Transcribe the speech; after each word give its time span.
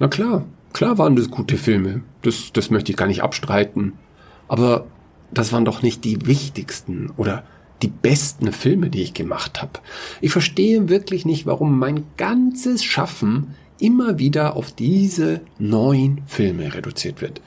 Na 0.00 0.08
klar, 0.08 0.46
klar 0.72 0.98
waren 0.98 1.14
das 1.14 1.30
gute 1.30 1.58
Filme. 1.58 2.02
Das, 2.22 2.52
das 2.52 2.70
möchte 2.70 2.90
ich 2.90 2.96
gar 2.96 3.06
nicht 3.06 3.22
abstreiten. 3.22 3.92
Aber 4.48 4.86
das 5.30 5.52
waren 5.52 5.66
doch 5.66 5.82
nicht 5.82 6.04
die 6.04 6.26
wichtigsten 6.26 7.12
oder 7.16 7.44
die 7.82 7.88
besten 7.88 8.52
Filme, 8.52 8.90
die 8.90 9.02
ich 9.02 9.14
gemacht 9.14 9.62
habe. 9.62 9.72
Ich 10.20 10.32
verstehe 10.32 10.88
wirklich 10.88 11.24
nicht, 11.24 11.46
warum 11.46 11.78
mein 11.78 12.04
ganzes 12.16 12.82
Schaffen 12.82 13.54
immer 13.78 14.18
wieder 14.18 14.56
auf 14.56 14.72
diese 14.72 15.42
neun 15.58 16.22
Filme 16.26 16.74
reduziert 16.74 17.20
wird. 17.20 17.42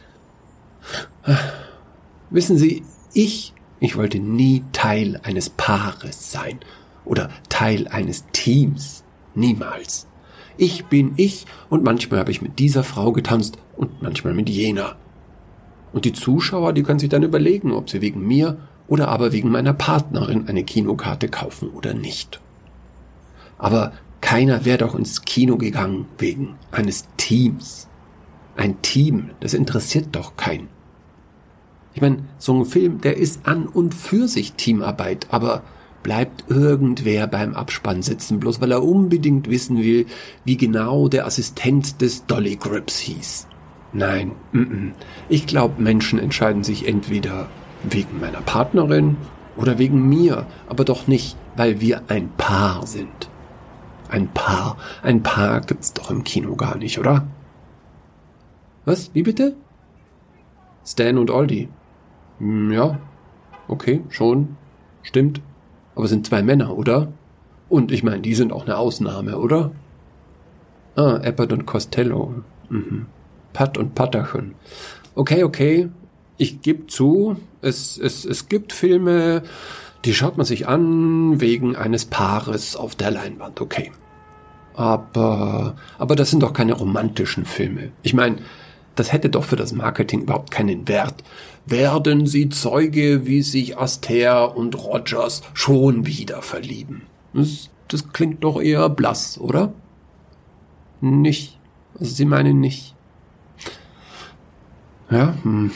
Wissen 2.29 2.57
Sie, 2.57 2.83
ich, 3.13 3.53
ich 3.79 3.97
wollte 3.97 4.19
nie 4.19 4.63
Teil 4.73 5.19
eines 5.23 5.49
Paares 5.49 6.31
sein 6.31 6.59
oder 7.03 7.29
Teil 7.49 7.87
eines 7.87 8.25
Teams. 8.31 9.03
Niemals. 9.35 10.07
Ich 10.57 10.85
bin 10.85 11.13
ich 11.17 11.45
und 11.69 11.83
manchmal 11.83 12.19
habe 12.19 12.31
ich 12.31 12.41
mit 12.41 12.59
dieser 12.59 12.83
Frau 12.83 13.11
getanzt 13.11 13.57
und 13.75 14.01
manchmal 14.01 14.33
mit 14.33 14.49
jener. 14.49 14.95
Und 15.91 16.05
die 16.05 16.13
Zuschauer, 16.13 16.73
die 16.73 16.83
können 16.83 16.99
sich 16.99 17.09
dann 17.09 17.23
überlegen, 17.23 17.71
ob 17.71 17.89
sie 17.89 18.01
wegen 18.01 18.25
mir 18.25 18.57
oder 18.87 19.07
aber 19.07 19.31
wegen 19.31 19.49
meiner 19.49 19.73
Partnerin 19.73 20.47
eine 20.47 20.63
Kinokarte 20.63 21.27
kaufen 21.27 21.69
oder 21.69 21.93
nicht. 21.93 22.41
Aber 23.57 23.93
keiner 24.21 24.65
wäre 24.65 24.79
doch 24.79 24.95
ins 24.95 25.23
Kino 25.23 25.57
gegangen 25.57 26.05
wegen 26.17 26.55
eines 26.71 27.07
Teams. 27.17 27.87
Ein 28.55 28.81
Team, 28.81 29.31
das 29.39 29.53
interessiert 29.53 30.09
doch 30.11 30.35
keinen. 30.37 30.69
Ich 31.93 32.01
meine, 32.01 32.23
so 32.37 32.53
ein 32.53 32.65
Film, 32.65 33.01
der 33.01 33.17
ist 33.17 33.45
an 33.47 33.67
und 33.67 33.93
für 33.93 34.27
sich 34.27 34.53
Teamarbeit, 34.53 35.27
aber 35.31 35.63
bleibt 36.03 36.45
irgendwer 36.49 37.27
beim 37.27 37.55
Abspann 37.55 38.01
sitzen, 38.01 38.39
bloß 38.39 38.61
weil 38.61 38.71
er 38.71 38.83
unbedingt 38.83 39.49
wissen 39.49 39.77
will, 39.77 40.05
wie 40.45 40.57
genau 40.57 41.07
der 41.07 41.25
Assistent 41.25 42.01
des 42.01 42.25
Dolly 42.25 42.57
Grips 42.57 42.99
hieß. 42.99 43.47
Nein, 43.93 44.33
m 44.51 44.61
-m. 44.61 44.91
ich 45.29 45.47
glaube, 45.47 45.81
Menschen 45.81 46.19
entscheiden 46.19 46.63
sich 46.63 46.87
entweder 46.87 47.47
wegen 47.83 48.19
meiner 48.19 48.41
Partnerin 48.41 49.17
oder 49.55 49.77
wegen 49.77 50.07
mir, 50.09 50.45
aber 50.67 50.83
doch 50.83 51.07
nicht, 51.07 51.37
weil 51.55 51.79
wir 51.79 52.01
ein 52.07 52.29
Paar 52.37 52.85
sind. 52.87 53.29
Ein 54.09 54.27
Paar, 54.27 54.77
ein 55.01 55.23
Paar 55.23 55.61
gibt's 55.61 55.93
doch 55.93 56.11
im 56.11 56.23
Kino 56.23 56.55
gar 56.55 56.77
nicht, 56.77 56.99
oder? 56.99 57.27
Was? 58.85 59.11
Wie 59.13 59.23
bitte? 59.23 59.55
Stan 60.85 61.17
und 61.17 61.31
Aldi. 61.31 61.69
Hm, 62.39 62.71
ja, 62.71 62.99
okay, 63.67 64.01
schon. 64.09 64.57
Stimmt. 65.03 65.41
Aber 65.95 66.07
sind 66.07 66.27
zwei 66.27 66.41
Männer, 66.43 66.75
oder? 66.77 67.09
Und 67.69 67.91
ich 67.91 68.03
meine, 68.03 68.21
die 68.21 68.35
sind 68.35 68.51
auch 68.51 68.65
eine 68.65 68.77
Ausnahme, 68.77 69.37
oder? 69.37 69.71
Ah, 70.95 71.17
Eppert 71.17 71.51
und 71.53 71.65
Costello. 71.65 72.35
Mhm. 72.69 73.07
Pat 73.53 73.77
und 73.77 73.95
Patterchen. 73.95 74.55
Okay, 75.15 75.43
okay. 75.43 75.89
Ich 76.37 76.61
gebe 76.61 76.87
zu, 76.87 77.37
es, 77.61 77.97
es, 77.97 78.25
es 78.25 78.49
gibt 78.49 78.73
Filme, 78.73 79.43
die 80.05 80.13
schaut 80.13 80.37
man 80.37 80.45
sich 80.45 80.67
an 80.67 81.39
wegen 81.39 81.75
eines 81.75 82.05
Paares 82.05 82.75
auf 82.75 82.95
der 82.95 83.11
Leinwand, 83.11 83.61
okay. 83.61 83.91
Aber, 84.75 85.75
aber 85.99 86.15
das 86.15 86.31
sind 86.31 86.41
doch 86.41 86.53
keine 86.53 86.73
romantischen 86.73 87.45
Filme. 87.45 87.91
Ich 88.01 88.13
meine, 88.13 88.37
das 88.95 89.11
hätte 89.11 89.29
doch 89.29 89.43
für 89.43 89.55
das 89.55 89.73
Marketing 89.73 90.21
überhaupt 90.21 90.51
keinen 90.51 90.87
Wert. 90.87 91.23
Werden 91.65 92.27
Sie 92.27 92.49
Zeuge, 92.49 93.25
wie 93.25 93.41
sich 93.41 93.77
Aster 93.77 94.55
und 94.55 94.75
Rogers 94.75 95.41
schon 95.53 96.05
wieder 96.05 96.41
verlieben? 96.41 97.03
Das, 97.33 97.69
das 97.87 98.11
klingt 98.11 98.43
doch 98.43 98.61
eher 98.61 98.89
blass, 98.89 99.39
oder? 99.39 99.73
Nicht. 101.01 101.59
Also 101.99 102.13
Sie 102.13 102.25
meinen 102.25 102.59
nicht. 102.59 102.95
Ja, 105.09 105.35
hm, 105.43 105.71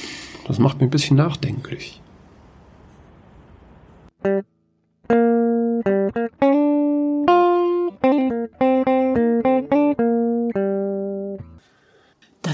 das 0.48 0.60
macht 0.60 0.78
mich 0.78 0.88
ein 0.88 0.92
bisschen 0.92 1.18
nachdenklich. 1.18 2.02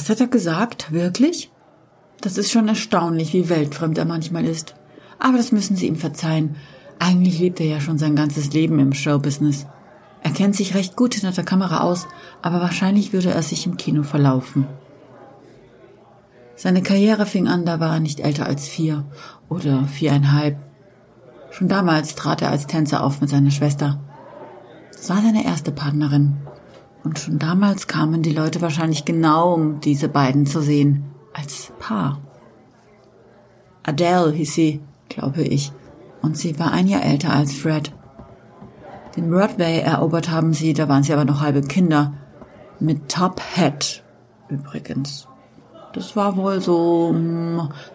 Das 0.03 0.09
hat 0.09 0.19
er 0.19 0.27
gesagt, 0.27 0.91
wirklich? 0.91 1.49
Das 2.19 2.37
ist 2.37 2.51
schon 2.51 2.67
erstaunlich, 2.67 3.31
wie 3.31 3.47
weltfremd 3.47 3.97
er 3.97 4.03
manchmal 4.03 4.43
ist. 4.43 4.75
Aber 5.17 5.37
das 5.37 5.53
müssen 5.53 5.77
Sie 5.77 5.87
ihm 5.87 5.95
verzeihen. 5.95 6.57
Eigentlich 6.99 7.39
lebt 7.39 7.61
er 7.61 7.67
ja 7.67 7.79
schon 7.79 7.97
sein 7.97 8.13
ganzes 8.13 8.51
Leben 8.51 8.79
im 8.79 8.91
Showbusiness. 8.91 9.65
Er 10.21 10.31
kennt 10.31 10.57
sich 10.57 10.75
recht 10.75 10.97
gut 10.97 11.13
hinter 11.13 11.31
der 11.31 11.45
Kamera 11.45 11.79
aus, 11.79 12.05
aber 12.41 12.59
wahrscheinlich 12.59 13.13
würde 13.13 13.31
er 13.31 13.43
sich 13.43 13.65
im 13.65 13.77
Kino 13.77 14.03
verlaufen. 14.03 14.67
Seine 16.57 16.83
Karriere 16.83 17.25
fing 17.25 17.47
an, 17.47 17.63
da 17.63 17.79
war 17.79 17.93
er 17.93 17.99
nicht 18.01 18.19
älter 18.19 18.45
als 18.45 18.67
vier 18.67 19.05
oder 19.47 19.85
viereinhalb. 19.85 20.57
Schon 21.49 21.69
damals 21.69 22.15
trat 22.15 22.41
er 22.41 22.49
als 22.49 22.67
Tänzer 22.67 23.05
auf 23.05 23.21
mit 23.21 23.29
seiner 23.29 23.51
Schwester. 23.51 24.01
Das 24.91 25.09
war 25.09 25.21
seine 25.21 25.45
erste 25.45 25.71
Partnerin. 25.71 26.35
Und 27.03 27.19
schon 27.19 27.39
damals 27.39 27.87
kamen 27.87 28.21
die 28.21 28.31
Leute 28.31 28.61
wahrscheinlich 28.61 29.05
genau, 29.05 29.53
um 29.53 29.79
diese 29.81 30.07
beiden 30.07 30.45
zu 30.45 30.61
sehen, 30.61 31.03
als 31.33 31.73
Paar. 31.79 32.21
Adele 33.83 34.31
hieß 34.31 34.53
sie, 34.53 34.79
glaube 35.09 35.41
ich, 35.43 35.71
und 36.21 36.37
sie 36.37 36.57
war 36.59 36.71
ein 36.71 36.87
Jahr 36.87 37.03
älter 37.03 37.33
als 37.33 37.53
Fred. 37.53 37.91
Den 39.15 39.29
Broadway 39.29 39.79
erobert 39.79 40.31
haben 40.31 40.53
sie, 40.53 40.73
da 40.73 40.87
waren 40.87 41.03
sie 41.03 41.13
aber 41.13 41.25
noch 41.25 41.41
halbe 41.41 41.61
Kinder, 41.61 42.13
mit 42.79 43.09
Top 43.09 43.41
Hat 43.55 44.03
übrigens. 44.49 45.27
Das 45.93 46.15
war 46.15 46.37
wohl 46.37 46.61
so 46.61 47.13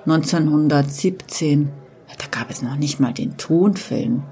1917. 0.06 1.60
Hm, 1.60 1.70
da 2.19 2.26
gab 2.30 2.50
es 2.50 2.62
noch 2.62 2.76
nicht 2.76 3.00
mal 3.00 3.12
den 3.12 3.36
Tonfilm. 3.36 4.22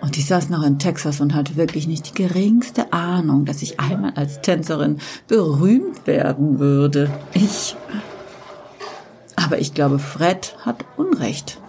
Und 0.00 0.16
ich 0.16 0.26
saß 0.26 0.48
noch 0.48 0.62
in 0.62 0.78
Texas 0.78 1.20
und 1.20 1.34
hatte 1.34 1.56
wirklich 1.56 1.86
nicht 1.86 2.10
die 2.10 2.22
geringste 2.22 2.92
Ahnung, 2.92 3.44
dass 3.44 3.62
ich 3.62 3.80
einmal 3.80 4.12
als 4.14 4.40
Tänzerin 4.40 4.98
berühmt 5.28 6.06
werden 6.06 6.58
würde. 6.58 7.10
Ich. 7.34 7.76
Aber 9.36 9.58
ich 9.58 9.74
glaube, 9.74 9.98
Fred 9.98 10.56
hat 10.64 10.84
Unrecht. 10.96 11.60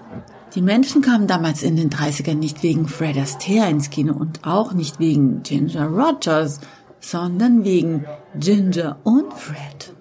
Die 0.55 0.61
Menschen 0.61 1.01
kamen 1.01 1.27
damals 1.27 1.63
in 1.63 1.77
den 1.77 1.89
30ern 1.89 2.35
nicht 2.35 2.61
wegen 2.61 2.87
Fred 2.87 3.17
Astaire 3.17 3.69
ins 3.69 3.89
Kino 3.89 4.13
und 4.13 4.45
auch 4.45 4.73
nicht 4.73 4.99
wegen 4.99 5.43
Ginger 5.43 5.87
Rogers, 5.87 6.59
sondern 6.99 7.63
wegen 7.63 8.05
Ginger 8.37 8.97
und 9.03 9.33
Fred. 9.33 9.93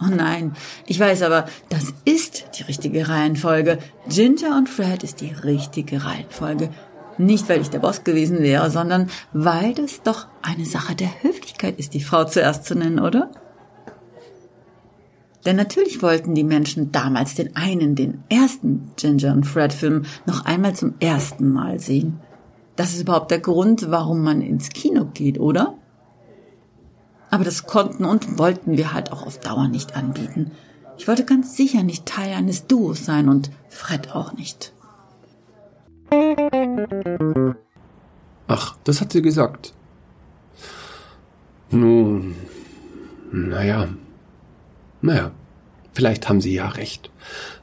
Oh 0.00 0.12
nein, 0.14 0.54
ich 0.86 1.00
weiß 1.00 1.22
aber, 1.22 1.46
das 1.68 1.94
ist 2.04 2.58
die 2.58 2.64
richtige 2.64 3.08
Reihenfolge. 3.08 3.78
Ginger 4.08 4.56
und 4.58 4.68
Fred 4.68 5.02
ist 5.02 5.20
die 5.20 5.32
richtige 5.32 6.04
Reihenfolge. 6.04 6.70
Nicht, 7.18 7.48
weil 7.48 7.60
ich 7.60 7.70
der 7.70 7.78
Boss 7.78 8.04
gewesen 8.04 8.40
wäre, 8.40 8.70
sondern 8.70 9.08
weil 9.32 9.74
das 9.74 10.02
doch 10.02 10.26
eine 10.42 10.66
Sache 10.66 10.94
der 10.94 11.22
Höflichkeit 11.22 11.78
ist, 11.78 11.94
die 11.94 12.02
Frau 12.02 12.24
zuerst 12.24 12.64
zu 12.64 12.74
nennen, 12.74 12.98
oder? 12.98 13.30
Denn 15.46 15.56
natürlich 15.56 16.02
wollten 16.02 16.34
die 16.34 16.44
Menschen 16.44 16.90
damals 16.90 17.36
den 17.36 17.54
einen, 17.54 17.94
den 17.94 18.24
ersten 18.28 18.90
Ginger 18.96 19.32
und 19.32 19.44
Fred 19.44 19.72
Film 19.72 20.04
noch 20.26 20.44
einmal 20.44 20.74
zum 20.74 20.94
ersten 20.98 21.52
Mal 21.52 21.78
sehen. 21.78 22.20
Das 22.74 22.92
ist 22.92 23.02
überhaupt 23.02 23.30
der 23.30 23.38
Grund, 23.38 23.90
warum 23.90 24.22
man 24.22 24.42
ins 24.42 24.70
Kino 24.70 25.06
geht, 25.14 25.38
oder? 25.38 25.74
Aber 27.30 27.44
das 27.44 27.66
konnten 27.66 28.04
und 28.04 28.38
wollten 28.38 28.76
wir 28.76 28.92
halt 28.92 29.12
auch 29.12 29.24
auf 29.24 29.38
Dauer 29.38 29.68
nicht 29.68 29.96
anbieten. 29.96 30.50
Ich 30.98 31.06
wollte 31.06 31.24
ganz 31.24 31.56
sicher 31.56 31.82
nicht 31.82 32.06
Teil 32.06 32.34
eines 32.34 32.66
Duos 32.66 33.04
sein 33.04 33.28
und 33.28 33.50
Fred 33.68 34.14
auch 34.14 34.32
nicht. 34.32 34.72
Ach, 38.48 38.76
das 38.84 39.00
hat 39.00 39.12
sie 39.12 39.22
gesagt. 39.22 39.72
Nun, 41.70 42.36
naja, 43.32 43.88
naja, 45.02 45.32
vielleicht 45.92 46.28
haben 46.28 46.40
sie 46.40 46.54
ja 46.54 46.68
recht. 46.68 47.10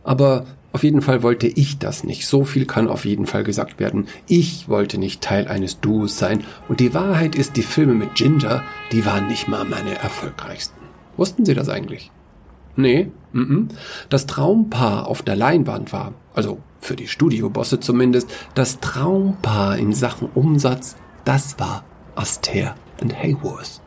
Aber 0.04 0.46
auf 0.74 0.84
jeden 0.84 1.02
Fall 1.02 1.24
wollte 1.24 1.48
ich 1.48 1.78
das 1.78 2.04
nicht. 2.04 2.28
So 2.28 2.44
viel 2.44 2.66
kann 2.66 2.88
auf 2.88 3.06
jeden 3.06 3.28
Fall 3.28 3.44
gesagt 3.44 3.80
werden. 3.80 4.08
Ich 4.28 4.68
wollte 4.68 4.98
nicht 4.98 5.22
Teil 5.22 5.48
eines 5.48 5.80
Duos 5.80 6.18
sein. 6.18 6.44
Und 6.68 6.80
die 6.80 6.94
Wahrheit 6.94 7.36
ist, 7.36 7.56
die 7.56 7.62
Filme 7.62 7.94
mit 7.94 8.16
Ginger, 8.16 8.64
die 8.92 9.06
waren 9.06 9.28
nicht 9.28 9.48
mal 9.48 9.66
meine 9.66 9.96
erfolgreichsten. 9.96 10.80
Wussten 11.16 11.46
Sie 11.46 11.54
das 11.54 11.70
eigentlich? 11.70 12.12
Nee, 12.76 13.12
mm 13.34 13.40
-mm. 13.40 13.68
das 14.10 14.26
Traumpaar 14.26 15.08
auf 15.08 15.22
der 15.22 15.36
Leinwand 15.36 15.94
war, 15.94 16.14
also 16.34 16.58
für 16.84 16.96
die 16.96 17.08
Studiobosse 17.08 17.80
zumindest, 17.80 18.30
das 18.56 18.80
Traumpaar 18.80 19.78
in 19.78 19.94
Sachen 19.94 20.30
Umsatz, 20.34 20.96
das 21.26 21.60
war 21.60 21.84
Astaire 22.16 22.76
und 23.02 23.16
Hayworth. 23.16 23.82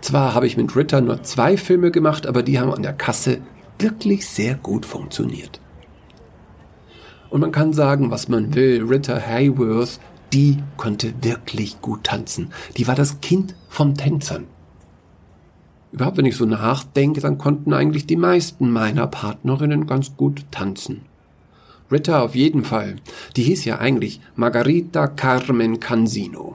Zwar 0.00 0.34
habe 0.34 0.46
ich 0.46 0.56
mit 0.56 0.74
Ritter 0.76 1.00
nur 1.00 1.22
zwei 1.22 1.56
Filme 1.56 1.90
gemacht, 1.90 2.26
aber 2.26 2.42
die 2.42 2.58
haben 2.58 2.72
an 2.72 2.82
der 2.82 2.92
Kasse 2.92 3.38
wirklich 3.78 4.28
sehr 4.28 4.54
gut 4.54 4.86
funktioniert. 4.86 5.60
Und 7.28 7.40
man 7.40 7.52
kann 7.52 7.72
sagen, 7.72 8.10
was 8.10 8.28
man 8.28 8.54
will, 8.54 8.84
Ritter 8.84 9.20
Hayworth, 9.20 10.00
die 10.32 10.58
konnte 10.76 11.12
wirklich 11.22 11.80
gut 11.80 12.04
tanzen. 12.04 12.52
Die 12.76 12.86
war 12.88 12.94
das 12.94 13.20
Kind 13.20 13.54
von 13.68 13.94
Tänzern. 13.94 14.46
Überhaupt, 15.92 16.18
wenn 16.18 16.26
ich 16.26 16.36
so 16.36 16.46
nachdenke, 16.46 17.20
dann 17.20 17.38
konnten 17.38 17.72
eigentlich 17.72 18.06
die 18.06 18.16
meisten 18.16 18.70
meiner 18.70 19.06
Partnerinnen 19.06 19.86
ganz 19.86 20.16
gut 20.16 20.44
tanzen. 20.50 21.02
Rita 21.90 22.22
auf 22.22 22.34
jeden 22.34 22.64
Fall. 22.64 22.96
Die 23.36 23.42
hieß 23.42 23.64
ja 23.64 23.78
eigentlich 23.78 24.20
Margarita 24.36 25.08
Carmen 25.08 25.80
Cansino. 25.80 26.54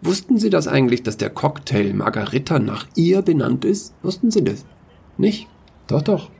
Wussten 0.00 0.38
Sie 0.38 0.50
das 0.50 0.68
eigentlich, 0.68 1.02
dass 1.02 1.16
der 1.16 1.30
Cocktail 1.30 1.92
Margarita 1.94 2.58
nach 2.58 2.86
ihr 2.94 3.22
benannt 3.22 3.64
ist? 3.64 3.94
Wussten 4.02 4.30
Sie 4.30 4.42
das? 4.42 4.64
Nicht? 5.16 5.48
Doch, 5.86 6.02
doch. 6.02 6.30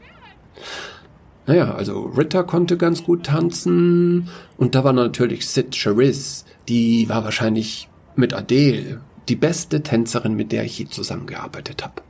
Naja, 1.46 1.74
also 1.74 2.02
Rita 2.16 2.44
konnte 2.44 2.76
ganz 2.76 3.02
gut 3.02 3.24
tanzen 3.26 4.28
und 4.56 4.74
da 4.74 4.84
war 4.84 4.92
natürlich 4.92 5.48
Sid 5.48 5.74
Charisse, 5.74 6.44
die 6.68 7.08
war 7.08 7.24
wahrscheinlich 7.24 7.88
mit 8.14 8.32
Adele 8.32 9.00
die 9.28 9.36
beste 9.36 9.82
Tänzerin, 9.82 10.34
mit 10.34 10.52
der 10.52 10.64
ich 10.64 10.78
je 10.78 10.86
zusammengearbeitet 10.86 11.84
habe. 11.84 12.02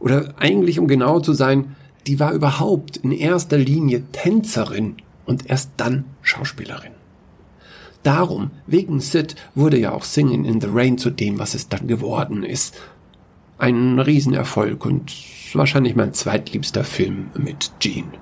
Oder 0.00 0.34
eigentlich, 0.38 0.80
um 0.80 0.88
genau 0.88 1.20
zu 1.20 1.32
sein, 1.32 1.76
die 2.06 2.20
war 2.20 2.32
überhaupt 2.32 2.96
in 2.98 3.12
erster 3.12 3.58
Linie 3.58 4.02
Tänzerin 4.12 4.96
und 5.26 5.48
erst 5.48 5.72
dann 5.76 6.04
Schauspielerin. 6.22 6.92
Darum, 8.02 8.50
wegen 8.66 9.00
Sid, 9.00 9.36
wurde 9.54 9.78
ja 9.78 9.92
auch 9.92 10.04
Singing 10.04 10.44
in 10.44 10.60
the 10.60 10.68
Rain 10.70 10.98
zu 10.98 11.10
dem, 11.10 11.38
was 11.38 11.54
es 11.54 11.68
dann 11.68 11.86
geworden 11.86 12.42
ist. 12.42 12.74
Ein 13.58 14.00
Riesenerfolg 14.00 14.84
und 14.84 15.12
wahrscheinlich 15.54 15.94
mein 15.94 16.12
zweitliebster 16.12 16.82
Film 16.82 17.30
mit 17.38 17.70
Jean. 17.78 18.12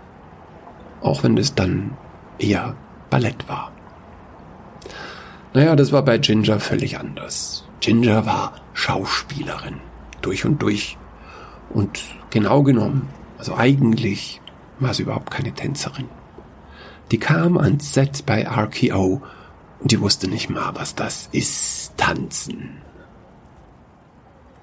Auch 1.00 1.22
wenn 1.22 1.38
es 1.38 1.54
dann 1.54 1.96
eher 2.38 2.76
Ballett 3.08 3.48
war. 3.48 3.72
Naja, 5.54 5.74
das 5.76 5.92
war 5.92 6.04
bei 6.04 6.18
Ginger 6.18 6.60
völlig 6.60 6.98
anders. 6.98 7.64
Ginger 7.80 8.26
war 8.26 8.52
Schauspielerin. 8.74 9.76
Durch 10.20 10.44
und 10.44 10.60
durch. 10.60 10.98
Und 11.70 12.00
genau 12.28 12.62
genommen, 12.62 13.08
also 13.40 13.56
eigentlich 13.56 14.42
war 14.80 14.92
sie 14.92 15.04
überhaupt 15.04 15.30
keine 15.30 15.54
Tänzerin. 15.54 16.10
Die 17.10 17.16
kam 17.16 17.56
ans 17.56 17.94
Set 17.94 18.26
bei 18.26 18.46
RKO 18.46 19.22
und 19.80 19.90
die 19.90 19.98
wusste 19.98 20.28
nicht 20.28 20.50
mal, 20.50 20.74
was 20.74 20.94
das 20.94 21.30
ist, 21.32 21.96
tanzen. 21.96 22.82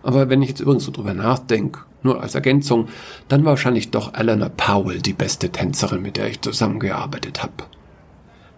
Aber 0.03 0.29
wenn 0.29 0.43
ich 0.43 0.49
jetzt 0.49 0.59
übrigens 0.59 0.83
so 0.83 0.91
drüber 0.91 1.15
nachdenke, 1.15 1.79
nur 2.03 2.21
als 2.21 2.35
Ergänzung, 2.35 2.87
dann 3.27 3.45
war 3.45 3.53
wahrscheinlich 3.53 3.89
doch 3.89 4.13
Eleanor 4.13 4.49
Powell 4.49 5.01
die 5.01 5.13
beste 5.13 5.49
Tänzerin, 5.49 6.03
mit 6.03 6.17
der 6.17 6.29
ich 6.29 6.41
zusammengearbeitet 6.41 7.41
habe. 7.41 7.63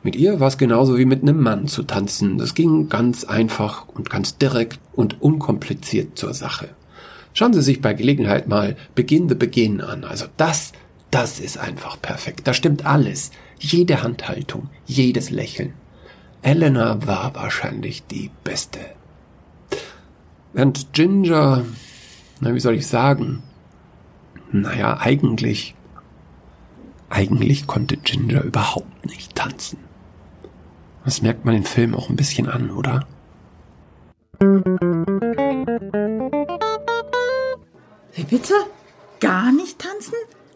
Mit 0.04 0.18
ihr 0.18 0.42
war 0.42 0.50
es 0.50 0.58
genauso 0.58 0.98
wie 0.98 1.06
mit 1.06 1.22
einem 1.22 1.42
Mann 1.42 1.68
zu 1.68 1.84
tanzen. 1.84 2.38
Das 2.38 2.56
ging 2.56 2.90
ganz 2.90 3.24
einfach 3.24 3.88
und 3.88 4.10
ganz 4.10 4.38
direkt 4.38 4.82
und 4.92 5.22
unkompliziert 5.22 6.18
zur 6.18 6.34
Sache. 6.34 6.76
Schauen 7.34 7.54
Sie 7.54 7.62
sich 7.62 7.82
bei 7.82 7.94
Gelegenheit 7.94 8.48
mal 8.48 8.76
Begin 8.96 9.30
the 9.30 9.36
Begin 9.36 9.82
an. 9.82 10.04
Also 10.04 10.26
das, 10.38 10.74
das 11.12 11.40
ist 11.40 11.58
einfach 11.58 12.02
perfekt. 12.02 12.48
Da 12.48 12.54
stimmt 12.54 12.86
alles. 12.86 13.32
Jede 13.60 14.04
Handhaltung, 14.04 14.70
jedes 14.86 15.30
Lächeln. 15.30 15.74
Elena 16.42 17.06
war 17.06 17.36
wahrscheinlich 17.36 18.06
die 18.08 18.32
beste. 18.44 18.80
Während 20.54 20.94
Ginger, 20.94 21.66
na, 22.40 22.56
wie 22.56 22.60
soll 22.60 22.76
ich 22.76 22.88
sagen? 22.88 23.44
Naja, 24.52 24.98
eigentlich, 25.00 25.76
eigentlich 27.10 27.68
konnte 27.68 27.98
Ginger 27.98 28.44
überhaupt 28.44 29.06
nicht 29.06 29.36
tanzen. 29.36 29.78
Das 31.06 31.22
merkt 31.22 31.46
man 31.46 31.54
den 31.54 31.64
Film 31.64 31.94
auch 31.94 32.10
ein 32.10 32.16
bisschen 32.16 32.50
an, 32.50 32.72
oder? 32.72 33.06
Wie 38.14 38.24
bitte? 38.24 38.54
Gar 39.20 39.52
nicht 39.52 39.80
tanzen? 39.80 40.14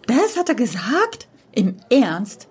Das 0.08 0.38
hat 0.38 0.50
er 0.50 0.56
gesagt? 0.56 1.28
Im 1.52 1.78
Ernst? 1.90 2.48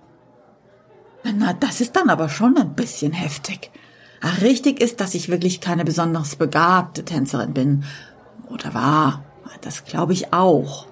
Na, 1.25 1.53
das 1.53 1.81
ist 1.81 1.97
dann 1.97 2.11
aber 2.11 2.29
schon 2.29 2.57
ein 2.57 2.75
bisschen 2.75 3.13
heftig. 3.13 3.71
Richtig 4.41 4.81
ist, 4.81 5.01
dass 5.01 5.15
ich 5.15 5.29
wirklich 5.29 5.61
keine 5.61 5.85
besonders 5.85 6.37
begabte 6.37 7.05
Tänzerin 7.05 7.55
bin. 7.55 7.85
Oder 8.49 8.75
war. 8.75 9.25
Das 9.61 9.85
glaube 9.85 10.13
ich 10.13 10.33
auch. 10.33 10.87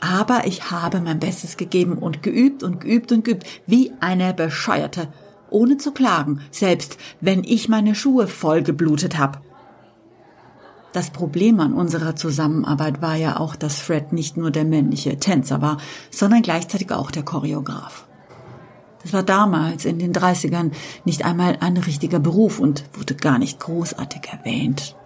Aber 0.00 0.46
ich 0.46 0.70
habe 0.70 1.00
mein 1.00 1.20
Bestes 1.20 1.56
gegeben 1.56 1.98
und 1.98 2.22
geübt 2.22 2.62
und 2.62 2.80
geübt 2.80 3.12
und 3.12 3.24
geübt, 3.24 3.46
wie 3.66 3.92
eine 4.00 4.34
Bescheuerte 4.34 5.08
ohne 5.48 5.78
zu 5.78 5.92
klagen, 5.92 6.40
selbst 6.50 6.98
wenn 7.20 7.44
ich 7.44 7.68
meine 7.68 7.94
Schuhe 7.94 8.26
voll 8.26 8.62
geblutet 8.62 9.16
habe. 9.16 9.40
Das 10.96 11.10
Problem 11.10 11.60
an 11.60 11.74
unserer 11.74 12.16
Zusammenarbeit 12.16 13.02
war 13.02 13.16
ja 13.16 13.38
auch, 13.38 13.54
dass 13.54 13.78
Fred 13.78 14.14
nicht 14.14 14.38
nur 14.38 14.50
der 14.50 14.64
männliche 14.64 15.18
Tänzer 15.18 15.60
war, 15.60 15.76
sondern 16.10 16.40
gleichzeitig 16.40 16.90
auch 16.90 17.10
der 17.10 17.22
Choreograf. 17.22 18.06
Das 19.02 19.12
war 19.12 19.22
damals 19.22 19.84
in 19.84 19.98
den 19.98 20.14
30ern 20.14 20.70
nicht 21.04 21.26
einmal 21.26 21.58
ein 21.60 21.76
richtiger 21.76 22.18
Beruf 22.18 22.60
und 22.60 22.84
wurde 22.94 23.14
gar 23.14 23.38
nicht 23.38 23.60
großartig 23.60 24.22
erwähnt. 24.32 24.96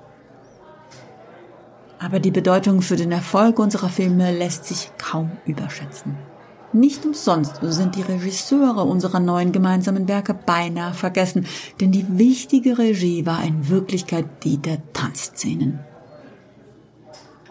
Aber 1.99 2.21
die 2.21 2.31
Bedeutung 2.31 2.83
für 2.83 2.95
den 2.95 3.11
Erfolg 3.11 3.59
unserer 3.59 3.89
Filme 3.89 4.31
lässt 4.31 4.67
sich 4.67 4.93
kaum 4.97 5.33
überschätzen. 5.45 6.17
Nicht 6.73 7.05
umsonst 7.05 7.57
sind 7.63 7.97
die 7.97 8.03
Regisseure 8.03 8.85
unserer 8.85 9.19
neuen 9.19 9.51
gemeinsamen 9.51 10.07
Werke 10.07 10.35
beinahe 10.35 10.95
vergessen, 10.95 11.47
denn 11.81 11.91
die 11.91 12.07
wichtige 12.17 12.79
Regie 12.79 13.27
war 13.27 13.43
in 13.43 13.69
Wirklichkeit 13.69 14.27
die 14.45 14.57
der 14.59 14.79
Tanzszenen. 14.93 15.81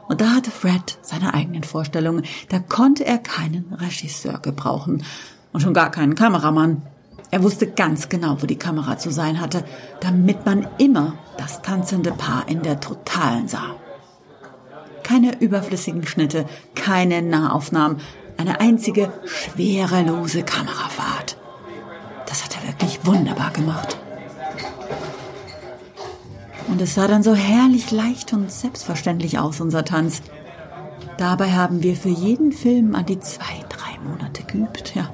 Und 0.08 0.22
da 0.22 0.32
hatte 0.36 0.52
Fred 0.52 0.98
seine 1.02 1.34
eigenen 1.34 1.64
Vorstellungen, 1.64 2.24
da 2.48 2.60
konnte 2.60 3.06
er 3.06 3.18
keinen 3.18 3.74
Regisseur 3.74 4.40
gebrauchen 4.40 5.04
und 5.52 5.62
schon 5.62 5.74
gar 5.74 5.92
keinen 5.92 6.16
Kameramann. 6.16 6.82
Er 7.30 7.44
wusste 7.44 7.68
ganz 7.68 8.08
genau, 8.08 8.42
wo 8.42 8.46
die 8.46 8.58
Kamera 8.58 8.98
zu 8.98 9.12
sein 9.12 9.42
hatte, 9.42 9.66
damit 10.00 10.46
man 10.46 10.66
immer 10.78 11.16
das 11.38 11.62
tanzende 11.62 12.12
Paar 12.12 12.48
in 12.48 12.64
der 12.64 12.80
Totalen 12.80 13.50
sah. 13.50 13.76
Keine 15.04 15.40
überflüssigen 15.40 16.08
Schnitte, 16.08 16.46
keine 16.74 17.22
Nahaufnahmen, 17.22 17.98
eine 18.40 18.62
einzige 18.62 19.12
schwerelose 19.26 20.44
Kamerafahrt. 20.44 21.38
Das 22.26 22.46
hat 22.46 22.56
er 22.56 22.68
wirklich 22.70 23.06
wunderbar 23.06 23.52
gemacht. 23.52 23.98
Und 26.70 26.82
es 26.82 26.96
sah 26.96 27.08
dann 27.08 27.22
so 27.22 27.36
herrlich 27.36 27.92
leicht 27.92 28.32
und 28.32 28.50
selbstverständlich 28.50 29.40
aus, 29.40 29.60
unser 29.60 29.84
Tanz. 29.84 30.22
Dabei 31.18 31.52
haben 31.52 31.84
wir 31.84 31.98
für 31.98 32.10
jeden 32.10 32.54
Film 32.54 32.96
an 32.96 33.06
die 33.06 33.20
zwei, 33.20 33.66
drei 33.68 34.00
Monate 34.08 34.44
geübt, 34.44 34.96
ja. 34.96 35.12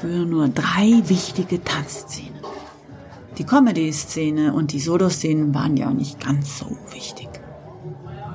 Für 0.00 0.24
nur 0.24 0.48
drei 0.48 1.02
wichtige 1.04 1.62
Tanzszenen. 1.62 2.40
Die 3.36 3.44
Comedy-Szene 3.44 4.54
und 4.54 4.72
die 4.72 4.80
Solo-Szenen 4.80 5.54
waren 5.54 5.76
ja 5.76 5.88
auch 5.88 5.94
nicht 5.94 6.18
ganz 6.24 6.58
so 6.58 6.78
wichtig. 6.92 7.21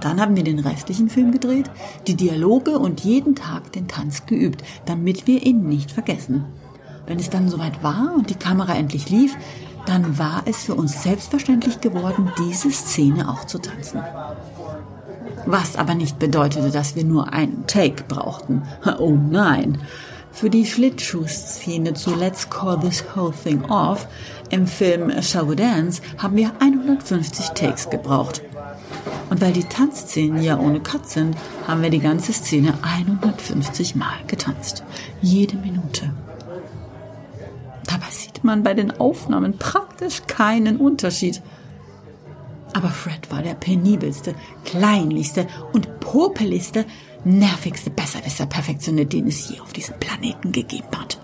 Dann 0.02 0.22
haben 0.22 0.36
wir 0.36 0.44
den 0.44 0.60
restlichen 0.60 1.10
Film 1.10 1.32
gedreht, 1.32 1.70
die 2.08 2.16
Dialoge 2.16 2.78
und 2.78 3.02
jeden 3.02 3.36
Tag 3.36 3.72
den 3.72 3.88
Tanz 3.88 4.26
geübt, 4.26 4.64
damit 4.86 5.28
wir 5.28 5.46
ihn 5.46 5.68
nicht 5.68 5.92
vergessen. 5.92 6.46
Wenn 7.06 7.20
es 7.20 7.30
dann 7.30 7.50
soweit 7.50 7.84
war 7.84 8.14
und 8.16 8.30
die 8.30 8.36
Kamera 8.36 8.76
endlich 8.76 9.10
lief, 9.10 9.36
dann 9.86 10.20
war 10.20 10.44
es 10.46 10.66
für 10.66 10.76
uns 10.76 11.02
selbstverständlich 11.02 11.80
geworden, 11.80 12.32
diese 12.38 12.70
Szene 12.72 13.30
auch 13.30 13.46
zu 13.46 13.60
tanzen. 13.60 14.02
Was 15.46 15.78
aber 15.78 15.96
nicht 15.96 16.20
bedeutete, 16.20 16.72
dass 16.72 16.98
wir 16.98 17.06
nur 17.06 17.32
einen 17.32 17.66
Take 17.68 18.04
brauchten. 18.04 18.64
Oh 19.00 19.12
nein. 19.16 19.78
Für 20.32 20.50
die 20.50 20.66
Schlittschuhszene 20.66 21.94
zu 21.94 22.14
Let's 22.14 22.50
Call 22.50 22.80
This 22.80 23.04
Whole 23.16 23.34
Thing 23.44 23.64
Off 23.66 24.08
im 24.50 24.68
Film 24.68 25.12
Shall 25.22 25.50
We 25.50 25.56
Dance 25.56 26.02
haben 26.18 26.36
wir 26.36 26.52
150 26.60 27.48
Takes 27.50 27.90
gebraucht. 27.90 28.44
Und 29.30 29.42
weil 29.42 29.54
die 29.54 29.64
Tanzszenen 29.64 30.42
ja 30.42 30.58
ohne 30.58 30.80
Cut 30.80 31.10
sind, 31.10 31.36
haben 31.68 31.82
wir 31.82 31.90
die 31.90 32.00
ganze 32.00 32.34
Szene 32.34 32.74
150 32.82 33.96
Mal 33.96 34.18
getanzt. 34.28 34.84
Jede 35.22 35.58
Minute. 35.58 36.14
Dabei 37.86 38.10
sieht 38.10 38.44
man 38.44 38.64
bei 38.64 38.74
den 38.74 38.92
Aufnahmen 38.92 39.58
praktisch 39.58 40.24
keinen 40.28 40.78
Unterschied. 40.78 41.42
Aber 42.74 42.90
Fred 42.90 43.32
war 43.32 43.42
der 43.42 43.56
penibelste, 43.56 44.36
kleinlichste 44.66 45.48
und 45.74 46.00
popeligste, 46.00 46.86
nervigste 47.24 47.90
Besserwisser 47.90 48.46
Perfektionist, 48.46 49.14
den 49.14 49.28
es 49.28 49.50
je 49.50 49.60
auf 49.60 49.74
diesem 49.74 50.00
Planeten 50.00 50.52
gegeben 50.52 50.88
hat. 50.98 51.20